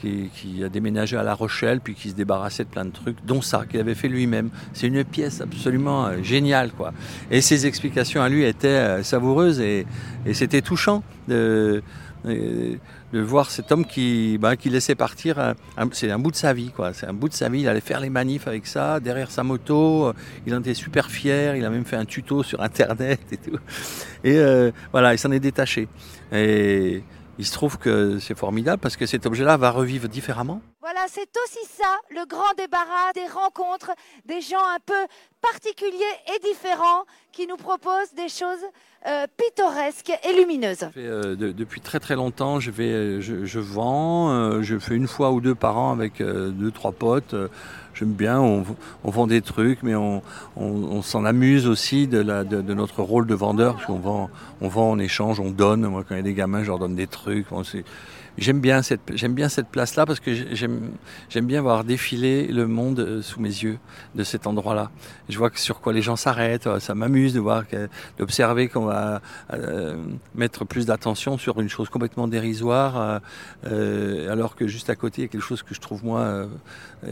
qui, 0.00 0.62
a 0.64 0.68
déménagé 0.68 1.16
à 1.16 1.22
La 1.22 1.34
Rochelle, 1.34 1.80
puis 1.80 1.94
qui 1.94 2.10
se 2.10 2.14
débarrassait 2.14 2.64
de 2.64 2.68
plein 2.68 2.84
de 2.84 2.90
trucs, 2.90 3.24
dont 3.24 3.40
ça, 3.40 3.64
qu'il 3.68 3.78
avait 3.78 3.94
fait 3.94 4.08
lui-même. 4.08 4.50
C'est 4.72 4.88
une 4.88 5.04
pièce 5.04 5.40
absolument 5.40 6.06
euh, 6.06 6.22
géniale, 6.22 6.72
quoi. 6.72 6.92
Et 7.30 7.40
ses 7.40 7.66
explications 7.66 8.22
à 8.22 8.28
lui 8.28 8.44
étaient 8.44 8.68
euh, 8.68 9.02
savoureuses 9.02 9.60
et, 9.60 9.86
et 10.26 10.34
c'était 10.34 10.62
touchant 10.62 11.02
de 12.24 13.20
voir 13.20 13.50
cet 13.50 13.70
homme 13.70 13.84
qui, 13.84 14.38
bah, 14.38 14.56
qui 14.56 14.70
laissait 14.70 14.94
partir, 14.94 15.54
c'est 15.92 16.10
un 16.10 16.18
bout 16.18 16.30
de 16.30 16.36
sa 16.36 16.52
vie, 16.52 16.70
quoi. 16.70 16.92
C'est 16.92 17.06
un 17.06 17.12
bout 17.12 17.28
de 17.28 17.34
sa 17.34 17.48
vie. 17.48 17.60
Il 17.60 17.68
allait 17.68 17.80
faire 17.80 18.00
les 18.00 18.10
manifs 18.10 18.48
avec 18.48 18.66
ça, 18.66 19.00
derrière 19.00 19.30
sa 19.30 19.42
moto. 19.42 20.12
Il 20.46 20.54
en 20.54 20.60
était 20.60 20.74
super 20.74 21.10
fier. 21.10 21.56
Il 21.56 21.64
a 21.64 21.70
même 21.70 21.84
fait 21.84 21.96
un 21.96 22.04
tuto 22.04 22.42
sur 22.42 22.62
Internet 22.62 23.20
et 23.30 23.36
tout. 23.36 23.58
Et 24.24 24.38
euh, 24.38 24.70
voilà, 24.92 25.14
il 25.14 25.18
s'en 25.18 25.30
est 25.32 25.40
détaché. 25.40 25.88
Et 26.32 27.02
il 27.38 27.44
se 27.44 27.52
trouve 27.52 27.78
que 27.78 28.18
c'est 28.18 28.36
formidable 28.36 28.80
parce 28.80 28.96
que 28.96 29.06
cet 29.06 29.26
objet-là 29.26 29.56
va 29.56 29.70
revivre 29.70 30.08
différemment. 30.08 30.62
Voilà, 30.84 31.06
c'est 31.08 31.30
aussi 31.42 31.66
ça, 31.66 31.96
le 32.10 32.26
grand 32.26 32.52
débarras, 32.58 33.14
des 33.14 33.26
rencontres, 33.26 33.92
des 34.26 34.42
gens 34.42 34.58
un 34.58 34.78
peu 34.84 34.92
particuliers 35.40 36.14
et 36.28 36.38
différents 36.46 37.04
qui 37.32 37.46
nous 37.46 37.56
proposent 37.56 38.12
des 38.14 38.28
choses 38.28 38.62
euh, 39.06 39.26
pittoresques 39.38 40.12
et 40.28 40.36
lumineuses. 40.36 40.86
Euh, 40.98 41.36
depuis 41.36 41.80
très 41.80 42.00
très 42.00 42.16
longtemps, 42.16 42.60
je, 42.60 42.70
vais, 42.70 43.22
je, 43.22 43.58
vends, 43.60 44.30
euh, 44.30 44.60
je 44.60 44.78
fais 44.78 44.94
une 44.94 45.08
fois 45.08 45.32
ou 45.32 45.40
deux 45.40 45.54
par 45.54 45.78
an 45.78 45.90
avec 45.90 46.18
deux, 46.18 46.70
trois 46.70 46.92
potes. 46.92 47.34
J'aime 47.94 48.12
bien, 48.12 48.38
on, 48.38 48.62
vend 49.04 49.26
des 49.26 49.40
trucs, 49.40 49.82
mais 49.82 49.94
on, 49.94 50.20
s'en 51.00 51.24
amuse 51.24 51.66
aussi 51.66 52.06
de, 52.08 52.22
notre 52.74 53.02
rôle 53.02 53.26
de 53.26 53.34
vendeur, 53.34 53.76
parce 53.76 53.86
qu'on 53.86 54.00
vend, 54.00 54.28
on 54.60 54.68
vend, 54.68 54.90
on 54.90 54.98
échange, 54.98 55.40
on 55.40 55.50
donne. 55.50 55.86
Moi, 55.86 56.04
quand 56.06 56.14
il 56.14 56.18
y 56.18 56.20
a 56.20 56.24
des 56.24 56.34
gamins, 56.34 56.62
je 56.62 56.68
leur 56.68 56.78
donne 56.78 56.94
des 56.94 57.06
trucs. 57.06 57.46
J'aime 58.36 58.60
bien 58.60 58.82
cette, 58.82 59.14
j'aime 59.14 59.34
bien 59.34 59.48
cette 59.48 59.68
place-là 59.68 60.06
parce 60.06 60.18
que 60.18 60.34
j'aime, 60.34 60.90
j'aime 61.28 61.46
bien 61.46 61.62
voir 61.62 61.84
défiler 61.84 62.48
le 62.48 62.66
monde 62.66 62.98
euh, 62.98 63.22
sous 63.22 63.40
mes 63.40 63.48
yeux 63.48 63.78
de 64.16 64.24
cet 64.24 64.48
endroit-là. 64.48 64.90
Je 65.28 65.38
vois 65.38 65.50
sur 65.54 65.80
quoi 65.80 65.92
les 65.92 66.02
gens 66.02 66.16
s'arrêtent. 66.16 66.68
Ça 66.80 66.96
m'amuse 66.96 67.32
de 67.32 67.38
voir, 67.38 67.62
d'observer 68.18 68.68
qu'on 68.68 68.86
va 68.86 69.22
euh, 69.52 70.02
mettre 70.34 70.64
plus 70.64 70.84
d'attention 70.84 71.38
sur 71.38 71.60
une 71.60 71.68
chose 71.68 71.88
complètement 71.88 72.26
dérisoire, 72.26 73.20
euh, 73.66 74.32
alors 74.32 74.56
que 74.56 74.66
juste 74.66 74.90
à 74.90 74.96
côté 74.96 75.22
il 75.22 75.24
y 75.26 75.28
a 75.28 75.28
quelque 75.28 75.40
chose 75.40 75.62
que 75.62 75.74
je 75.74 75.80
trouve 75.80 76.04
moi 76.04 76.46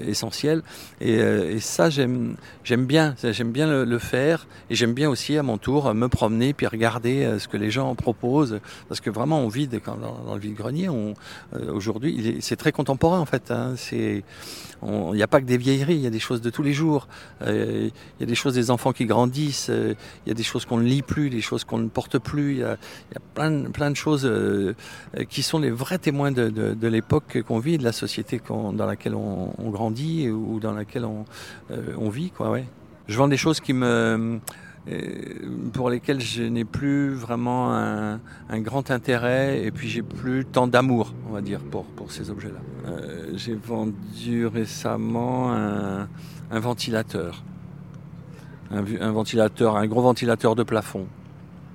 essentiel. 0.06 0.62
Et, 1.00 1.60
ça, 1.60 1.88
j'aime, 1.88 2.36
j'aime 2.64 2.86
bien, 2.86 3.14
j'aime 3.22 3.52
bien 3.52 3.84
le, 3.84 3.98
faire. 3.98 4.46
Et 4.70 4.74
j'aime 4.74 4.92
bien 4.92 5.08
aussi 5.08 5.38
à 5.38 5.42
mon 5.42 5.58
tour 5.58 5.94
me 5.94 6.08
promener 6.08 6.52
puis 6.52 6.66
regarder 6.66 7.38
ce 7.38 7.46
que 7.46 7.56
les 7.56 7.70
gens 7.70 7.94
proposent, 7.94 8.58
parce 8.88 9.00
que 9.00 9.10
vraiment 9.10 9.40
on 9.40 9.48
vide 9.48 9.80
quand, 9.84 9.96
dans, 9.96 10.18
dans 10.24 10.34
le 10.34 10.40
vide-grenier. 10.40 10.88
On, 10.88 11.11
euh, 11.54 11.72
aujourd'hui, 11.72 12.38
c'est 12.40 12.56
très 12.56 12.72
contemporain 12.72 13.20
en 13.20 13.26
fait. 13.26 13.50
hein. 13.50 13.74
Il 13.92 14.22
n'y 15.14 15.22
a 15.22 15.28
pas 15.28 15.40
que 15.40 15.46
des 15.46 15.56
vieilleries, 15.56 15.94
il 15.94 16.00
y 16.00 16.06
a 16.06 16.10
des 16.10 16.18
choses 16.18 16.40
de 16.40 16.50
tous 16.50 16.62
les 16.62 16.72
jours. 16.72 17.06
Euh, 17.42 17.88
il 18.18 18.20
y 18.20 18.24
a 18.24 18.26
des 18.26 18.34
choses 18.34 18.54
des 18.54 18.70
enfants 18.70 18.92
qui 18.92 19.06
grandissent, 19.06 19.70
euh, 19.70 19.94
il 20.26 20.30
y 20.30 20.32
a 20.32 20.34
des 20.34 20.42
choses 20.42 20.64
qu'on 20.64 20.78
ne 20.78 20.84
lit 20.84 21.02
plus, 21.02 21.30
des 21.30 21.40
choses 21.40 21.64
qu'on 21.64 21.78
ne 21.78 21.88
porte 21.88 22.18
plus. 22.18 22.52
Il 22.52 22.58
y 22.58 22.64
a, 22.64 22.76
plein, 23.34 23.50
de- 23.50 23.94
choses 23.94 24.28
qui 25.28 25.42
sont 25.42 25.58
les 25.58 25.70
vrais 25.70 25.98
témoins 25.98 26.32
de, 26.32 26.88
l'époque 26.88 27.42
qu'on 27.46 27.58
vit, 27.58 27.78
de 27.78 27.84
la 27.84 27.92
société 27.92 28.40
dans 28.48 28.86
laquelle 28.86 29.14
on, 29.14 29.70
grandit 29.70 30.28
ou 30.30 30.58
dans 30.60 30.72
laquelle 30.72 31.04
on, 31.04 31.24
vit. 32.10 32.32
Je 33.08 33.18
vends 33.18 33.28
des 33.28 33.36
choses 33.36 33.60
qui 33.60 33.72
me, 33.72 34.40
pour 35.72 35.90
lesquelles 35.90 36.20
je 36.20 36.42
n'ai 36.42 36.64
plus 36.64 37.14
vraiment 37.14 37.72
un, 37.72 38.18
grand 38.60 38.90
intérêt 38.90 39.62
et 39.62 39.70
puis 39.70 39.88
j'ai 39.88 40.02
plus 40.02 40.44
tant 40.44 40.66
d'amour, 40.66 41.14
on 41.28 41.32
va 41.32 41.40
dire, 41.40 41.60
pour, 41.60 41.84
pour 41.84 42.10
ces 42.10 42.30
objets-là. 42.30 42.90
Euh, 42.90 43.30
j'ai 43.34 43.54
vendu 43.54 44.46
récemment 44.46 45.52
un, 45.52 46.08
ventilateur. 46.50 47.44
Un, 48.70 49.12
ventilateur, 49.12 49.76
un 49.76 49.86
gros 49.86 50.02
ventilateur 50.02 50.54
de 50.56 50.62
plafond. 50.62 51.06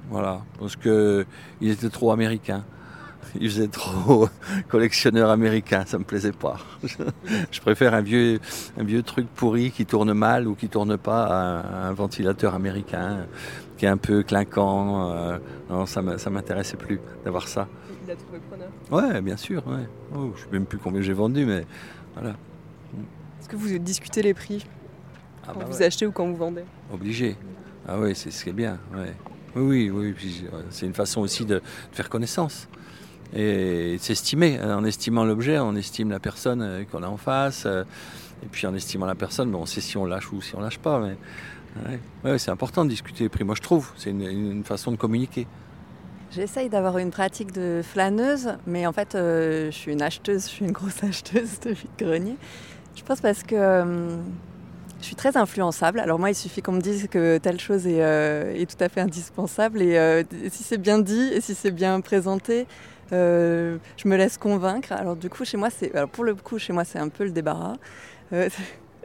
Voilà, 0.09 0.41
parce 0.59 0.75
que 0.75 1.25
il 1.61 1.69
était 1.71 1.89
trop 1.89 2.11
américain. 2.11 2.63
Il 3.39 3.49
faisait 3.49 3.67
trop 3.67 4.29
collectionneur 4.69 5.29
américain, 5.29 5.83
ça 5.85 5.97
me 5.97 6.03
plaisait 6.03 6.31
pas. 6.31 6.57
Je 7.51 7.59
préfère 7.61 7.93
un 7.93 8.01
vieux, 8.01 8.39
un 8.79 8.83
vieux 8.83 9.03
truc 9.03 9.27
pourri 9.27 9.71
qui 9.71 9.85
tourne 9.85 10.13
mal 10.13 10.47
ou 10.47 10.55
qui 10.55 10.69
tourne 10.69 10.97
pas 10.97 11.25
à 11.25 11.87
un, 11.87 11.93
ventilateur 11.93 12.55
américain 12.55 13.25
qui 13.77 13.85
est 13.85 13.89
un 13.89 13.97
peu 13.97 14.23
clinquant. 14.23 15.11
euh, 15.11 15.37
non, 15.69 15.85
ça 15.85 16.01
m'intéressait 16.01 16.77
plus 16.77 16.99
d'avoir 17.23 17.47
ça. 17.47 17.67
Il 18.05 18.11
a 18.11 18.15
trouvé 18.15 18.39
preneur. 18.49 18.69
Ouais, 18.89 19.21
bien 19.21 19.35
sûr. 19.37 19.65
Ouais. 19.67 19.87
Oh, 20.15 20.31
je 20.35 20.43
sais 20.43 20.47
même 20.51 20.65
plus 20.65 20.77
combien 20.77 21.01
j'ai 21.01 21.13
vendu, 21.13 21.45
mais 21.45 21.65
voilà. 22.13 22.35
Est-ce 23.41 23.49
que 23.49 23.55
vous 23.57 23.77
discutez 23.79 24.21
les 24.21 24.33
prix 24.33 24.65
Ah 25.43 25.51
quand 25.53 25.59
bah 25.59 25.65
vous 25.69 25.77
ouais. 25.77 25.83
achetez 25.83 26.05
ou 26.05 26.11
quand 26.11 26.25
vous 26.25 26.37
vendez? 26.37 26.63
Obligé. 26.93 27.35
Ah 27.87 27.99
oui, 27.99 28.15
c'est 28.15 28.31
ce 28.31 28.43
qui 28.43 28.49
est 28.49 28.53
bien. 28.53 28.79
Ouais. 28.93 29.13
Oui, 29.55 29.89
oui, 29.89 30.13
oui. 30.17 30.45
euh, 30.53 30.61
C'est 30.69 30.85
une 30.85 30.93
façon 30.93 31.21
aussi 31.21 31.45
de, 31.45 31.55
de 31.55 31.61
faire 31.91 32.09
connaissance 32.09 32.67
et 33.33 33.97
s'estimer. 33.99 34.59
En 34.61 34.83
estimant 34.83 35.25
l'objet, 35.25 35.59
on 35.59 35.75
estime 35.75 36.09
la 36.09 36.19
personne 36.19 36.61
euh, 36.61 36.83
qu'on 36.89 37.03
a 37.03 37.07
en 37.07 37.17
face. 37.17 37.63
euh, 37.65 37.83
Et 38.43 38.47
puis 38.47 38.67
en 38.67 38.73
estimant 38.73 39.05
la 39.05 39.15
personne, 39.15 39.53
on 39.55 39.65
sait 39.65 39.81
si 39.81 39.97
on 39.97 40.05
lâche 40.05 40.31
ou 40.31 40.41
si 40.41 40.55
on 40.55 40.61
lâche 40.61 40.79
pas. 40.79 41.01
Mais 42.23 42.37
c'est 42.37 42.51
important 42.51 42.85
de 42.85 42.89
discuter 42.89 43.25
les 43.25 43.29
prix. 43.29 43.43
Moi, 43.43 43.55
je 43.55 43.61
trouve. 43.61 43.91
C'est 43.97 44.09
une, 44.09 44.63
façon 44.63 44.91
de 44.91 44.97
communiquer. 44.97 45.47
J'essaye 46.31 46.69
d'avoir 46.69 46.97
une 46.97 47.11
pratique 47.11 47.53
de 47.53 47.81
flâneuse, 47.83 48.49
mais 48.65 48.85
en 48.85 48.91
fait, 48.91 49.15
euh, 49.15 49.71
je 49.71 49.75
suis 49.75 49.93
une 49.93 50.01
acheteuse, 50.01 50.43
je 50.43 50.49
suis 50.49 50.65
une 50.65 50.71
grosse 50.71 51.03
acheteuse 51.03 51.59
de 51.61 51.71
vide-grenier. 51.71 52.35
Je 52.95 53.03
pense 53.03 53.21
parce 53.21 53.43
que 53.43 53.55
je 54.99 55.05
suis 55.05 55.15
très 55.15 55.37
influençable. 55.37 55.99
Alors 55.99 56.17
moi, 56.17 56.31
il 56.31 56.35
suffit 56.35 56.61
qu'on 56.61 56.71
me 56.71 56.81
dise 56.81 57.07
que 57.09 57.37
telle 57.37 57.59
chose 57.59 57.85
est, 57.85 58.65
tout 58.65 58.83
à 58.83 58.89
fait 58.89 59.01
indispensable, 59.01 59.81
et 59.81 60.19
si 60.49 60.63
c'est 60.63 60.79
bien 60.79 60.97
dit 60.97 61.29
et 61.31 61.39
si 61.39 61.53
c'est 61.53 61.71
bien 61.71 62.01
présenté, 62.01 62.65
euh, 63.13 63.77
je 63.97 64.07
me 64.07 64.15
laisse 64.15 64.37
convaincre. 64.37 64.91
Alors 64.91 65.15
du 65.15 65.29
coup, 65.29 65.45
chez 65.45 65.57
moi, 65.57 65.69
c'est, 65.69 65.91
pour 66.07 66.23
le 66.23 66.35
coup, 66.35 66.59
chez 66.59 66.73
moi, 66.73 66.83
c'est 66.83 66.99
un 66.99 67.09
peu 67.09 67.23
le 67.23 67.31
débarras. 67.31 67.75
Euh, 68.33 68.49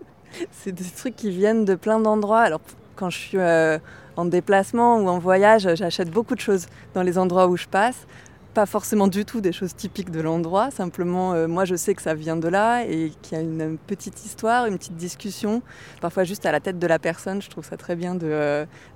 c'est 0.51 0.73
des 0.73 0.85
trucs 0.85 1.17
qui 1.17 1.31
viennent 1.31 1.65
de 1.65 1.75
plein 1.75 2.01
d'endroits. 2.01 2.41
Alors 2.41 2.61
quand 2.97 3.11
je 3.11 3.19
suis 3.19 3.39
euh, 3.39 3.79
en 4.17 4.25
déplacement 4.25 4.99
ou 4.99 5.09
en 5.09 5.19
voyage, 5.19 5.69
j'achète 5.75 6.11
beaucoup 6.11 6.35
de 6.35 6.41
choses 6.41 6.67
dans 6.95 7.03
les 7.03 7.19
endroits 7.19 7.47
où 7.49 7.57
je 7.57 7.67
passe. 7.67 8.07
Pas 8.55 8.67
forcément 8.67 9.09
du 9.09 9.25
tout 9.25 9.41
des 9.41 9.53
choses 9.53 9.75
typiques 9.75 10.11
de 10.11 10.21
l'endroit, 10.21 10.71
simplement 10.71 11.49
moi 11.49 11.65
je 11.65 11.75
sais 11.75 11.95
que 11.95 12.03
ça 12.03 12.13
vient 12.13 12.37
de 12.37 12.49
là 12.49 12.85
et 12.85 13.11
qu'il 13.23 13.39
y 13.39 13.41
a 13.41 13.43
une, 13.43 13.79
petite 13.79 14.27
histoire, 14.27 14.67
une 14.67 14.77
petite 14.77 14.97
discussion, 14.97 15.63
parfois 16.03 16.25
juste 16.25 16.45
à 16.45 16.53
la 16.53 16.61
tête 16.61 16.79
de 16.79 16.87
la 16.87 16.99
personne. 16.99 17.41
Je 17.41 17.49
trouve 17.49 17.65
ça 17.65 17.79
très 17.79 17.97
bien 17.97 18.15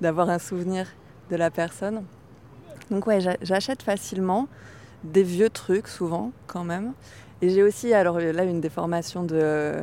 d'avoir 0.02 0.28
un 0.28 0.38
souvenir 0.38 0.86
de 1.30 1.36
la 1.36 1.50
personne. 1.50 2.02
Donc 2.90 3.06
ouais, 3.06 3.22
j'a- 3.22 3.38
j'achète 3.40 3.82
facilement 3.82 4.46
des 5.12 5.22
vieux 5.22 5.50
trucs 5.50 5.88
souvent 5.88 6.32
quand 6.46 6.64
même. 6.64 6.92
Et 7.42 7.50
j'ai 7.50 7.62
aussi 7.62 7.92
alors 7.92 8.18
là 8.18 8.44
une 8.44 8.60
déformation 8.60 9.22
de, 9.22 9.74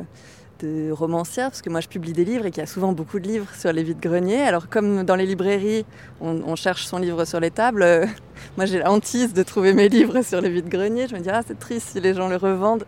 de 0.60 0.90
romancière 0.90 1.50
parce 1.50 1.62
que 1.62 1.70
moi 1.70 1.80
je 1.80 1.88
publie 1.88 2.12
des 2.12 2.24
livres 2.24 2.46
et 2.46 2.50
qu'il 2.50 2.60
y 2.60 2.64
a 2.64 2.66
souvent 2.66 2.92
beaucoup 2.92 3.18
de 3.18 3.28
livres 3.28 3.48
sur 3.56 3.72
les 3.72 3.82
vides-greniers. 3.82 4.42
Alors 4.42 4.68
comme 4.68 5.04
dans 5.04 5.16
les 5.16 5.26
librairies 5.26 5.84
on, 6.20 6.56
cherche 6.56 6.86
son 6.86 6.98
livre 6.98 7.24
sur 7.24 7.40
les 7.40 7.50
tables, 7.50 7.82
euh, 7.82 8.06
moi 8.56 8.66
j'ai 8.66 8.78
la 8.78 8.90
hantise 8.90 9.32
de 9.32 9.42
trouver 9.42 9.72
mes 9.72 9.88
livres 9.88 10.22
sur 10.22 10.40
les 10.40 10.50
vides-greniers. 10.50 11.08
Je 11.08 11.14
me 11.14 11.20
dis 11.20 11.30
ah 11.30 11.42
c'est 11.46 11.58
triste 11.58 11.90
si 11.92 12.00
les 12.00 12.14
gens 12.14 12.28
le 12.28 12.36
revendent. 12.36 12.84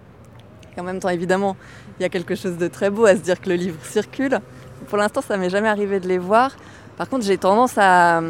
En 0.76 0.82
même 0.82 1.00
temps 1.00 1.08
évidemment 1.08 1.56
il 1.98 2.02
y 2.02 2.06
a 2.06 2.08
quelque 2.08 2.34
chose 2.34 2.58
de 2.58 2.68
très 2.68 2.90
beau 2.90 3.06
à 3.06 3.14
se 3.14 3.20
dire 3.20 3.40
que 3.40 3.48
le 3.48 3.54
livre 3.54 3.78
circule. 3.84 4.40
Pour 4.88 4.98
l'instant 4.98 5.22
ça 5.22 5.36
m'est 5.36 5.50
jamais 5.50 5.68
arrivé 5.68 6.00
de 6.00 6.08
les 6.08 6.18
voir. 6.18 6.56
Par 6.96 7.08
contre 7.08 7.24
j'ai 7.24 7.38
tendance 7.38 7.78
à 7.78 8.20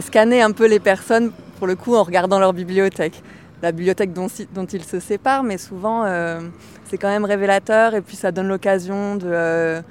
scanner 0.00 0.42
un 0.42 0.52
peu 0.52 0.66
les 0.66 0.80
personnes 0.80 1.32
pour 1.58 1.66
le 1.66 1.76
coup 1.76 1.94
en 1.94 2.02
regardant 2.02 2.38
leur 2.38 2.52
bibliothèque 2.52 3.22
la 3.62 3.70
bibliothèque 3.70 4.12
dont, 4.12 4.26
ils 4.26 4.84
se 4.84 4.98
séparent, 4.98 5.44
mais 5.44 5.56
souvent 5.56 6.04
euh, 6.04 6.40
c'est 6.84 6.98
quand 6.98 7.08
même 7.08 7.24
révélateur 7.24 7.94
et 7.94 8.02
puis 8.02 8.16
ça 8.16 8.32
donne 8.32 8.48
l'occasion 8.48 9.16
de, 9.16 9.26
euh, 9.26 9.82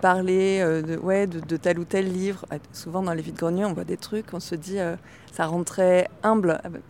parler 0.00 0.60
euh, 0.62 0.82
de, 0.82 1.56
tel 1.56 1.78
ou 1.78 1.84
tel 1.84 2.10
livre. 2.10 2.46
Euh, 2.52 2.58
Souvent 2.72 3.02
dans 3.02 3.12
les 3.12 3.22
vides-greniers, 3.22 3.66
on 3.66 3.74
voit 3.74 3.84
des 3.84 3.98
trucs, 3.98 4.32
on 4.32 4.40
se 4.40 4.54
dit 4.54 4.78
ça 5.30 5.46
rend 5.46 5.62
humble. 6.22 6.58
Ah 6.64 6.68
ben, 6.70 6.80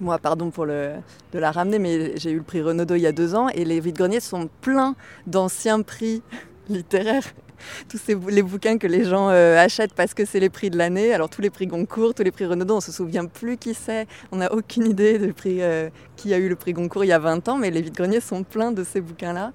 Moi, 0.00 0.18
pardon 0.18 0.50
pour 0.50 0.64
le, 0.64 0.92
de 1.32 1.38
la 1.38 1.52
ramener, 1.52 1.78
mais 1.78 2.16
j'ai 2.16 2.30
eu 2.30 2.38
le 2.38 2.42
prix 2.42 2.62
Renaudot 2.62 2.94
il 2.94 3.02
y 3.02 3.06
a 3.06 3.12
deux 3.12 3.34
ans 3.34 3.48
et 3.50 3.66
les 3.66 3.80
vides-greniers 3.80 4.20
sont 4.20 4.48
pleins 4.62 4.96
d'anciens 5.26 5.82
prix 5.82 6.22
littéraires 6.70 7.34
tous 7.88 7.98
ces, 7.98 8.14
les 8.14 8.42
bouquins 8.42 8.78
que 8.78 8.86
les 8.86 9.04
gens 9.04 9.28
euh, 9.30 9.58
achètent 9.58 9.94
parce 9.94 10.14
que 10.14 10.24
c'est 10.24 10.40
les 10.40 10.50
prix 10.50 10.70
de 10.70 10.78
l'année. 10.78 11.12
Alors 11.12 11.28
tous 11.28 11.40
les 11.40 11.50
prix 11.50 11.66
Goncourt, 11.66 12.14
tous 12.14 12.22
les 12.22 12.30
prix 12.30 12.46
Renaudot, 12.46 12.76
on 12.76 12.80
se 12.80 12.92
souvient 12.92 13.26
plus 13.26 13.56
qui 13.56 13.74
c'est. 13.74 14.06
On 14.32 14.36
n'a 14.36 14.52
aucune 14.52 14.86
idée 14.86 15.18
du 15.18 15.32
prix, 15.32 15.62
euh, 15.62 15.90
qui 16.16 16.34
a 16.34 16.38
eu 16.38 16.48
le 16.48 16.56
prix 16.56 16.72
Goncourt 16.72 17.04
il 17.04 17.08
y 17.08 17.12
a 17.12 17.18
20 17.18 17.48
ans, 17.48 17.58
mais 17.58 17.70
les 17.70 17.82
vides-greniers 17.82 18.20
sont 18.20 18.42
pleins 18.42 18.72
de 18.72 18.84
ces 18.84 19.00
bouquins-là. 19.00 19.52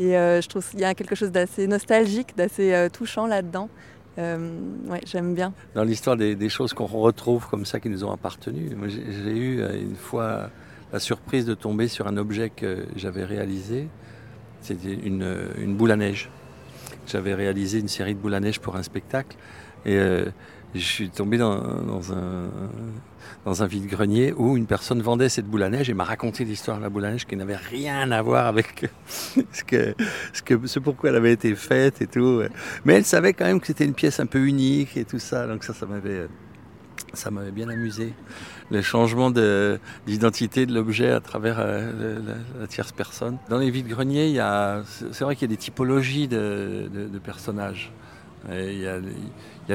Et 0.00 0.16
euh, 0.16 0.40
je 0.40 0.48
trouve 0.48 0.68
qu'il 0.68 0.80
y 0.80 0.84
a 0.84 0.94
quelque 0.94 1.14
chose 1.14 1.30
d'assez 1.30 1.66
nostalgique, 1.66 2.36
d'assez 2.36 2.88
touchant 2.92 3.26
là-dedans. 3.26 3.68
Ouais, 4.18 5.00
j'aime 5.06 5.34
bien. 5.34 5.54
dans 5.74 5.84
l'histoire 5.84 6.16
des, 6.16 6.48
choses 6.50 6.74
qu'on 6.74 6.86
retrouve 6.86 7.48
comme 7.48 7.64
ça 7.64 7.80
qui 7.80 7.88
nous 7.88 8.04
ont 8.04 8.12
appartenu. 8.12 8.70
J'ai 8.88 9.36
eu 9.36 9.62
une 9.62 9.96
fois 9.96 10.50
la 10.92 11.00
surprise 11.00 11.46
de 11.46 11.54
tomber 11.54 11.88
sur 11.88 12.06
un 12.06 12.16
objet 12.18 12.50
que 12.50 12.84
j'avais 12.96 13.24
réalisé. 13.24 13.88
C'était 14.60 14.92
une 14.92 15.76
boule 15.76 15.92
à 15.92 15.96
neige. 15.96 16.30
J'avais 17.06 17.34
réalisé 17.34 17.78
une 17.78 17.88
série 17.88 18.14
de 18.14 18.20
boules 18.20 18.34
à 18.34 18.40
neige 18.40 18.60
pour 18.60 18.76
un 18.76 18.82
spectacle 18.82 19.36
et 19.84 19.96
euh, 19.96 20.26
je 20.74 20.80
suis 20.80 21.10
tombé 21.10 21.36
dans, 21.36 21.60
un, 23.46 23.66
vide-grenier 23.66 24.32
où 24.32 24.56
une 24.56 24.66
personne 24.66 25.02
vendait 25.02 25.28
cette 25.28 25.46
boule 25.46 25.64
à 25.64 25.68
neige 25.68 25.90
et 25.90 25.94
m'a 25.94 26.04
raconté 26.04 26.44
l'histoire 26.44 26.78
de 26.78 26.82
la 26.82 26.88
boule 26.88 27.04
à 27.04 27.10
neige 27.10 27.26
qui 27.26 27.36
n'avait 27.36 27.56
rien 27.56 28.10
à 28.10 28.22
voir 28.22 28.46
avec 28.46 28.88
ce, 29.06 29.40
ce, 29.52 30.42
que, 30.42 30.66
ce 30.66 30.78
pourquoi 30.78 31.10
elle 31.10 31.16
avait 31.16 31.32
été 31.32 31.54
faite 31.54 32.00
et 32.00 32.06
tout. 32.06 32.42
Mais 32.84 32.94
elle 32.94 33.04
savait 33.04 33.32
quand 33.34 33.44
même 33.44 33.60
que 33.60 33.66
c'était 33.66 33.84
une 33.84 33.94
pièce 33.94 34.20
un 34.20 34.26
peu 34.26 34.46
unique 34.46 34.96
et 34.96 35.04
tout 35.04 35.18
ça. 35.18 35.46
Donc 35.46 35.64
ça, 35.64 35.74
ça 35.74 35.84
m'avait, 35.84 36.28
ça 37.14 37.30
m'avait 37.30 37.50
bien 37.50 37.68
amusé. 37.68 38.12
Le 38.70 38.82
changement 38.82 39.30
de- 39.30 39.78
d'identité 40.06 40.66
de 40.66 40.74
l'objet 40.74 41.10
à 41.10 41.20
travers 41.20 41.56
euh, 41.58 42.18
la, 42.58 42.66
tierce 42.66 42.92
personne. 42.92 43.38
Dans 43.48 43.58
les 43.58 43.70
vides-greniers, 43.70 44.40
c'est 45.12 45.24
vrai 45.24 45.36
qu'il 45.36 45.48
y 45.48 45.52
a 45.52 45.54
des 45.54 45.60
typologies 45.60 46.28
de, 46.28 46.88
personnages. 47.22 47.92
Il 48.50 48.78
y, 48.78 48.88
a, 48.88 48.98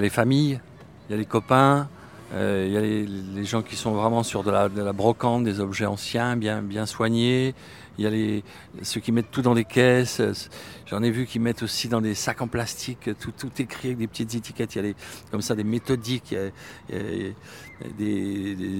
les- 0.01 0.09
familles, 0.09 0.59
il 1.07 1.11
y 1.11 1.15
a 1.15 1.17
les 1.17 1.25
copains, 1.25 1.87
euh, 2.33 2.65
il 2.67 2.73
y 2.73 2.77
a 2.77 2.81
les, 2.81 3.45
gens 3.45 3.61
qui 3.61 3.75
sont 3.75 3.91
vraiment 3.91 4.23
sur 4.23 4.43
de 4.43 4.51
la, 4.51 4.93
brocante, 4.93 5.43
des 5.43 5.59
objets 5.59 5.85
anciens, 5.85 6.35
bien 6.35 6.85
soignés. 6.85 7.53
Il 7.97 8.03
y 8.03 8.07
a 8.07 8.09
les, 8.09 8.43
ceux 8.83 8.99
qui 8.99 9.11
mettent 9.11 9.31
tout 9.31 9.41
dans 9.41 9.55
des 9.55 9.65
caisses. 9.65 10.21
J'en 10.85 11.01
ai 11.03 11.11
vu 11.11 11.25
qui 11.25 11.39
mettent 11.39 11.63
aussi 11.63 11.89
dans 11.89 12.01
des 12.01 12.13
sacs 12.13 12.41
en 12.41 12.47
plastique, 12.47 13.09
tout, 13.19 13.31
tout 13.31 13.51
écrit 13.59 13.89
avec 13.89 13.97
des 13.97 14.07
petites 14.07 14.35
étiquettes. 14.35 14.75
Il 14.75 14.77
y 14.77 14.79
a 14.79 14.83
les, 14.83 14.95
comme 15.31 15.41
ça 15.41 15.55
des 15.55 15.63
méthodiques, 15.63 16.35
des, 16.89 17.35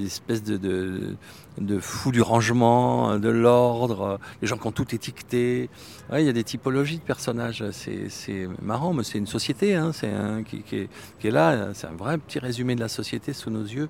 espèces 0.06 0.44
de, 0.44 1.16
de, 1.58 1.80
fous 1.80 2.12
du 2.12 2.22
rangement, 2.22 3.18
de 3.18 3.30
l'ordre, 3.30 4.20
les 4.42 4.48
gens 4.48 4.58
qui 4.58 4.68
ont 4.68 4.72
tout 4.72 4.94
étiqueté. 4.94 5.70
Ouais, 6.12 6.24
il 6.24 6.26
y 6.26 6.30
a 6.30 6.34
des 6.34 6.44
typologies 6.44 6.98
de 6.98 7.04
personnages. 7.04 7.64
C'est 7.72 8.48
marrant, 8.62 8.94
mais 8.94 9.04
c'est 9.04 9.18
une 9.18 9.28
société 9.28 9.76
hein, 9.76 9.92
c'est 9.94 10.12
un, 10.12 10.44
qui, 10.44 10.64
est, 10.72 10.90
qui 11.20 11.28
est 11.28 11.32
là. 11.32 11.74
C'est 11.74 11.88
un 11.88 11.96
vrai 11.96 12.18
petit 12.18 12.40
résumé 12.40 12.76
de 12.76 12.82
la 12.82 12.88
société 12.88 13.34
sous 13.34 13.50
nos 13.50 13.64
yeux. 13.64 13.90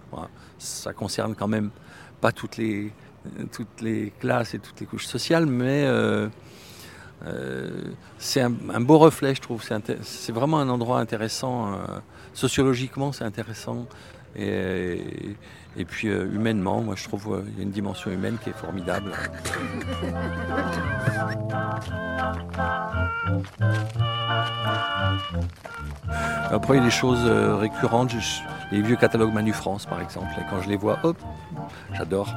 Ça 0.57 0.93
concerne 0.93 1.35
quand 1.35 1.47
même 1.47 1.69
pas 2.21 2.31
toutes 2.31 2.57
les, 2.57 2.91
toutes 3.51 3.81
les 3.81 4.11
classes 4.19 4.53
et 4.53 4.59
toutes 4.59 4.79
les 4.79 4.85
couches 4.85 5.05
sociales, 5.05 5.45
mais 5.45 5.83
euh, 5.85 6.27
euh, 7.25 7.69
c'est 8.17 8.41
un, 8.41 8.81
beau 8.81 8.97
reflet, 8.97 9.35
je 9.35 9.41
trouve. 9.41 9.63
C'est 10.01 10.31
vraiment 10.31 10.59
un 10.59 10.69
endroit 10.69 10.99
intéressant. 10.99 11.73
euh, 11.73 11.77
sociologiquement, 12.33 13.11
c'est 13.11 13.23
intéressant. 13.23 13.87
Et, 14.35 15.85
puis 15.87 16.07
euh, 16.09 16.25
humainement, 16.33 16.81
moi 16.81 16.95
je 16.95 17.03
trouve 17.03 17.33
euh, 17.33 17.43
il 17.47 17.57
y 17.57 17.59
a 17.59 17.63
une 17.63 17.71
dimension 17.71 18.11
humaine 18.11 18.37
qui 18.43 18.49
est 18.49 18.57
formidable. 18.57 19.11
Après, 26.49 26.75
il 26.75 26.77
y 26.77 26.81
a 26.81 26.85
des 26.85 26.91
choses 26.91 27.25
euh, 27.25 27.55
récurrentes. 27.55 28.13
Les 28.71 28.81
vieux 28.81 28.95
catalogues 28.95 29.33
Manu 29.33 29.53
France, 29.53 29.85
par 29.85 30.01
exemple. 30.01 30.27
Et 30.39 30.43
quand 30.49 30.61
je 30.61 30.69
les 30.69 30.77
vois, 30.77 30.99
hop, 31.03 31.17
j'adore. 31.93 32.33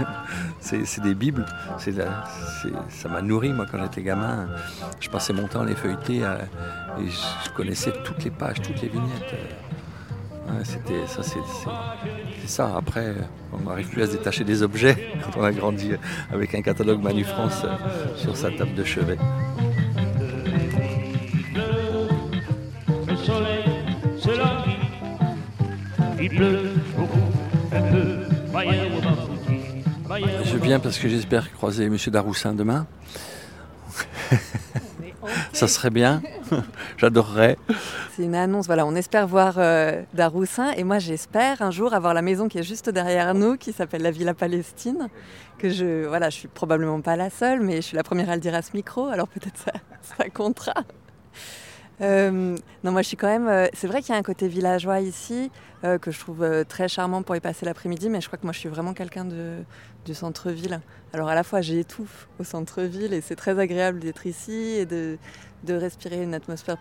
c'est 0.60 1.00
des 1.00 1.14
bibles. 1.14 1.46
Ça 1.78 3.08
m'a 3.08 3.22
nourri, 3.22 3.52
moi, 3.52 3.66
quand 3.70 3.78
j'étais 3.82 4.02
gamin. 4.02 4.48
Je 5.00 5.08
passais 5.08 5.32
mon 5.32 5.46
temps 5.46 5.62
à 5.62 5.64
les 5.64 5.74
feuilleter 5.74 6.24
euh, 6.24 6.36
et 7.00 7.08
je 7.08 7.50
connaissais 7.50 7.92
toutes 8.04 8.24
les 8.24 8.30
pages, 8.30 8.60
toutes 8.62 8.80
les 8.82 8.88
vignettes. 8.88 9.34
Ouais, 10.50 10.64
C'était 10.64 11.06
ça, 11.06 11.22
c'est 11.22 11.38
ça. 12.48 12.76
Après, 12.76 13.14
on 13.52 13.68
n'arrive 13.68 13.88
plus 13.88 14.02
à 14.02 14.06
se 14.06 14.12
détacher 14.12 14.44
des 14.44 14.62
objets 14.62 14.96
quand 15.24 15.40
on 15.40 15.44
a 15.44 15.52
grandi 15.52 15.92
avec 16.32 16.54
un 16.54 16.62
catalogue 16.62 17.02
Manu 17.02 17.24
France 17.24 17.62
euh, 17.64 18.16
sur 18.16 18.36
sa 18.36 18.50
table 18.50 18.74
de 18.74 18.84
chevet. 18.84 19.18
Je 30.44 30.56
viens 30.56 30.80
parce 30.80 30.98
que 30.98 31.08
j'espère 31.08 31.52
croiser 31.52 31.84
M. 31.84 31.96
Daroussin 32.08 32.54
demain. 32.54 32.86
Ça 35.60 35.68
serait 35.68 35.90
bien. 35.90 36.22
J'adorerais. 36.96 37.58
C'est 38.16 38.22
une 38.22 38.34
annonce, 38.34 38.64
voilà, 38.64 38.86
on 38.86 38.94
espère 38.94 39.26
voir 39.26 39.56
euh, 39.58 40.00
Daroussin 40.14 40.70
et 40.70 40.84
moi 40.84 40.98
j'espère 40.98 41.60
un 41.60 41.70
jour 41.70 41.92
avoir 41.92 42.14
la 42.14 42.22
maison 42.22 42.48
qui 42.48 42.56
est 42.56 42.62
juste 42.62 42.88
derrière 42.88 43.34
nous, 43.34 43.58
qui 43.58 43.74
s'appelle 43.74 44.00
la 44.00 44.10
Villa 44.10 44.32
Palestine, 44.32 45.10
que 45.58 45.68
je, 45.68 46.06
voilà, 46.06 46.30
je 46.30 46.36
suis 46.36 46.48
probablement 46.48 47.02
pas 47.02 47.14
la 47.14 47.28
seule, 47.28 47.60
mais 47.60 47.76
je 47.76 47.80
suis 47.82 47.96
la 47.98 48.02
première 48.02 48.30
à 48.30 48.36
le 48.36 48.40
dire 48.40 48.54
à 48.54 48.62
ce 48.62 48.70
micro, 48.72 49.08
alors 49.08 49.28
peut-être 49.28 49.58
ça, 49.58 49.72
ça 50.16 50.30
comptera. 50.30 50.72
Euh, 52.00 52.56
non, 52.82 52.92
moi 52.92 53.02
je 53.02 53.08
suis 53.08 53.16
quand 53.16 53.26
même. 53.28 53.48
euh, 53.48 53.66
c'est 53.74 53.86
vrai 53.86 54.00
qu'il 54.00 54.12
y 54.14 54.16
a 54.16 54.18
un 54.18 54.22
côté 54.22 54.48
villageois 54.48 55.00
ici 55.00 55.50
euh, 55.84 55.98
que 55.98 56.10
je 56.10 56.18
trouve 56.18 56.64
très 56.66 56.88
charmant 56.88 57.22
pour 57.22 57.36
y 57.36 57.40
passer 57.40 57.66
l'après-midi, 57.66 58.08
mais 58.08 58.20
je 58.20 58.26
crois 58.26 58.38
que 58.38 58.44
moi 58.46 58.52
je 58.52 58.58
suis 58.58 58.68
vraiment 58.70 58.94
quelqu'un 58.94 59.24
de, 59.26 59.56
du 60.06 60.14
centre-ville. 60.14 60.80
Alors 61.12 61.28
à 61.28 61.34
la 61.34 61.42
fois 61.42 61.60
j'étouffe 61.60 62.28
au 62.38 62.44
centre-ville 62.44 63.12
et 63.12 63.20
c'est 63.20 63.36
très 63.36 63.58
agréable 63.58 63.98
d'être 64.00 64.26
ici 64.26 64.52
et 64.78 64.86
de, 64.86 65.18
de 65.64 65.74
respirer 65.74 66.22
une 66.22 66.32
atmosphère 66.34 66.78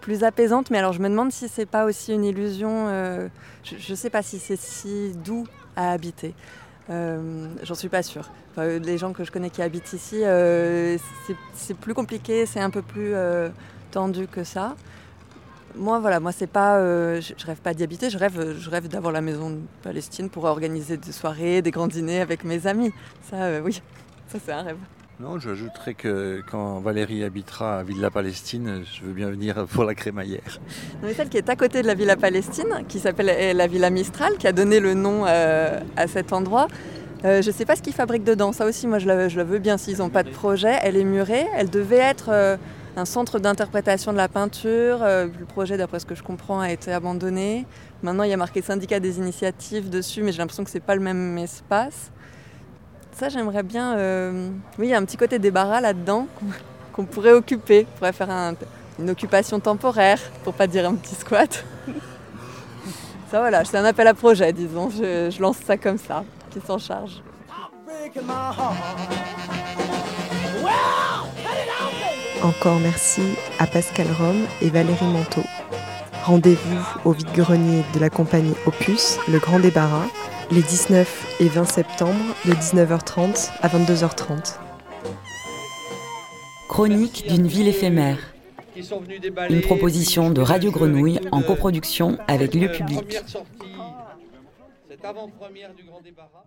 plus 0.00 0.22
apaisante. 0.22 0.70
Mais 0.70 0.78
alors 0.78 0.92
je 0.92 1.00
me 1.00 1.08
demande 1.08 1.32
si 1.32 1.48
c'est 1.48 1.66
pas 1.66 1.84
aussi 1.84 2.12
une 2.12 2.24
illusion. 2.24 2.86
je 3.64 3.90
ne 3.90 3.96
sais 3.96 4.10
pas 4.10 4.22
si 4.22 4.38
c'est 4.38 4.58
si 4.60 5.12
doux 5.24 5.44
à 5.74 5.90
habiter. 5.90 6.34
Euh, 6.88 7.46
J'en 7.64 7.74
suis 7.74 7.88
pas 7.88 8.02
sûre. 8.04 8.30
Les 8.56 8.96
gens 8.98 9.12
que 9.12 9.24
je 9.24 9.30
connais 9.32 9.50
qui 9.50 9.62
habitent 9.62 9.92
ici, 9.92 10.22
c'est- 11.56 11.74
plus 11.74 11.94
compliqué, 11.94 12.46
c'est 12.46 12.60
un 12.60 12.70
peu 12.70 12.82
plus 12.82 13.12
tendu 13.90 14.26
que 14.26 14.44
ça. 14.44 14.74
Moi, 15.76 16.00
voilà, 16.00 16.18
moi, 16.18 16.32
c'est 16.32 16.48
pas, 16.48 16.78
euh, 16.78 17.20
je, 17.20 17.34
je 17.36 17.46
rêve 17.46 17.58
pas 17.58 17.74
d'y 17.74 17.84
habiter, 17.84 18.10
je 18.10 18.18
rêve, 18.18 18.56
je 18.58 18.70
rêve 18.70 18.88
d'avoir 18.88 19.12
la 19.12 19.20
maison 19.20 19.50
de 19.50 19.58
Palestine 19.82 20.28
pour 20.28 20.44
organiser 20.44 20.96
des 20.96 21.12
soirées, 21.12 21.62
des 21.62 21.70
grands 21.70 21.86
dîners 21.86 22.20
avec 22.20 22.44
mes 22.44 22.66
amis. 22.66 22.92
Ça, 23.30 23.36
euh, 23.36 23.60
oui, 23.62 23.80
ça, 24.28 24.38
c'est 24.44 24.52
un 24.52 24.62
rêve. 24.62 24.78
Non, 25.20 25.38
j'ajouterais 25.38 25.92
que 25.92 26.42
quand 26.50 26.80
Valérie 26.80 27.22
habitera 27.24 27.80
à 27.80 27.82
Villa 27.82 28.10
Palestine, 28.10 28.82
je 28.90 29.02
veux 29.04 29.12
bien 29.12 29.28
venir 29.28 29.66
pour 29.66 29.84
la 29.84 29.94
crémaillère. 29.94 30.58
Non, 30.94 31.08
mais 31.08 31.12
celle 31.12 31.28
qui 31.28 31.36
est 31.36 31.50
à 31.50 31.56
côté 31.56 31.82
de 31.82 31.86
la 31.86 31.92
Villa 31.94 32.16
Palestine, 32.16 32.84
qui 32.88 32.98
s'appelle 32.98 33.54
la 33.54 33.66
Villa 33.66 33.90
Mistral, 33.90 34.38
qui 34.38 34.46
a 34.46 34.52
donné 34.52 34.80
le 34.80 34.94
nom 34.94 35.24
euh, 35.26 35.78
à 35.96 36.06
cet 36.06 36.32
endroit. 36.32 36.68
Euh, 37.26 37.42
je 37.42 37.50
ne 37.50 37.54
sais 37.54 37.66
pas 37.66 37.76
ce 37.76 37.82
qu'ils 37.82 37.92
fabriquent 37.92 38.24
dedans. 38.24 38.52
Ça 38.52 38.64
aussi, 38.64 38.86
moi, 38.86 38.98
je 38.98 39.06
la, 39.06 39.28
je 39.28 39.36
la 39.36 39.44
veux 39.44 39.58
bien 39.58 39.76
s'ils 39.76 39.98
n'ont 39.98 40.08
pas 40.08 40.22
de 40.22 40.30
projet. 40.30 40.78
Elle 40.82 40.96
est 40.96 41.04
murée. 41.04 41.46
Elle 41.54 41.68
devait 41.68 41.96
être 41.96 42.30
euh, 42.30 42.56
un 43.00 43.04
centre 43.06 43.38
d'interprétation 43.38 44.12
de 44.12 44.16
la 44.18 44.28
peinture. 44.28 44.98
Euh, 45.02 45.26
le 45.38 45.46
projet, 45.46 45.76
d'après 45.76 45.98
ce 46.00 46.06
que 46.06 46.14
je 46.14 46.22
comprends, 46.22 46.60
a 46.60 46.70
été 46.70 46.92
abandonné. 46.92 47.66
Maintenant, 48.02 48.22
il 48.24 48.30
y 48.30 48.32
a 48.32 48.36
marqué 48.36 48.62
syndicat 48.62 49.00
des 49.00 49.18
initiatives 49.18 49.88
dessus, 49.90 50.22
mais 50.22 50.32
j'ai 50.32 50.38
l'impression 50.38 50.64
que 50.64 50.70
c'est 50.70 50.80
pas 50.80 50.94
le 50.94 51.00
même 51.00 51.38
espace. 51.38 52.10
Ça, 53.12 53.28
j'aimerais 53.28 53.62
bien. 53.62 53.96
euh, 53.96 54.50
Oui, 54.78 54.86
il 54.88 54.90
y 54.90 54.94
a 54.94 54.98
un 54.98 55.04
petit 55.04 55.16
côté 55.16 55.38
débarras 55.38 55.80
là-dedans 55.80 56.26
qu'on- 56.92 57.04
pourrait 57.06 57.32
occuper. 57.32 57.86
On 57.94 57.98
pourrait 57.98 58.12
faire 58.12 58.30
un- 58.30 58.54
une 58.98 59.08
occupation 59.10 59.58
temporaire, 59.60 60.18
pour 60.44 60.52
pas 60.52 60.66
dire 60.66 60.86
un 60.88 60.94
petit 60.94 61.14
squat. 61.14 61.64
ça, 63.30 63.38
voilà, 63.40 63.64
c'est 63.64 63.78
un 63.78 63.84
appel 63.86 64.06
à 64.06 64.14
projet, 64.14 64.52
disons. 64.52 64.90
Je 64.90 65.40
lance 65.40 65.56
ça 65.64 65.76
comme 65.78 65.98
ça. 65.98 66.24
Qui 66.50 66.60
s'en 66.60 66.78
charge 66.78 67.22
Encore 72.42 72.80
merci 72.80 73.20
à 73.58 73.66
Pascal 73.66 74.06
Rome 74.18 74.46
et 74.62 74.70
Valérie 74.70 75.04
Manteau. 75.04 75.42
Rendez-vous 76.24 76.78
au 77.04 77.12
vide-grenier 77.12 77.82
de 77.94 78.00
la 78.00 78.08
compagnie 78.08 78.54
Opus, 78.66 79.18
le 79.28 79.38
Grand 79.38 79.60
Débarras, 79.60 80.06
les 80.50 80.62
19 80.62 81.36
et 81.40 81.48
20 81.48 81.64
septembre 81.66 82.18
de 82.46 82.52
19h30 82.52 83.50
à 83.60 83.68
22h30. 83.68 84.56
Chronique 86.68 87.26
d'une 87.28 87.46
ville 87.46 87.68
éphémère. 87.68 88.18
Une 89.50 89.60
proposition 89.60 90.30
de 90.30 90.40
Radio 90.40 90.70
Grenouille 90.70 91.20
en 91.32 91.42
coproduction 91.42 92.16
avec 92.26 92.54
Lieu 92.54 92.70
Public. 92.70 93.20
cette 94.88 95.04
avant-première 95.04 95.74
du 95.74 95.82
grand 95.82 96.00
débarras. 96.00 96.46